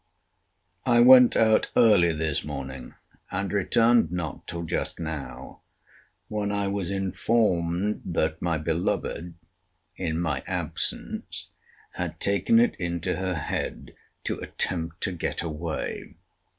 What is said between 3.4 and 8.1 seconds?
returned not till just now; when I was informed